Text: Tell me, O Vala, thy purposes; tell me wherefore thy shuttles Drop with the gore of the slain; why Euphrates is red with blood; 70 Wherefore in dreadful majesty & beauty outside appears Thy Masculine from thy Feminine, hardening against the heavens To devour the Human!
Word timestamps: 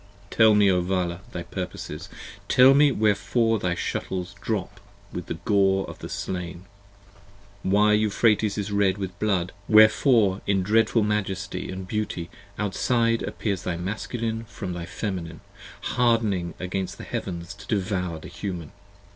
Tell 0.31 0.55
me, 0.55 0.67
O 0.71 0.81
Vala, 0.81 1.21
thy 1.31 1.43
purposes; 1.43 2.09
tell 2.47 2.73
me 2.73 2.91
wherefore 2.91 3.59
thy 3.59 3.75
shuttles 3.75 4.33
Drop 4.41 4.79
with 5.13 5.27
the 5.27 5.35
gore 5.35 5.87
of 5.87 5.99
the 5.99 6.09
slain; 6.09 6.65
why 7.61 7.93
Euphrates 7.93 8.57
is 8.57 8.71
red 8.71 8.97
with 8.97 9.11
blood; 9.19 9.51
70 9.67 9.73
Wherefore 9.75 10.41
in 10.47 10.63
dreadful 10.63 11.03
majesty 11.03 11.71
& 11.81 11.87
beauty 11.87 12.31
outside 12.57 13.21
appears 13.21 13.61
Thy 13.61 13.77
Masculine 13.77 14.45
from 14.45 14.73
thy 14.73 14.87
Feminine, 14.87 15.41
hardening 15.81 16.55
against 16.59 16.97
the 16.97 17.03
heavens 17.03 17.53
To 17.53 17.67
devour 17.67 18.17
the 18.17 18.27
Human! 18.27 18.71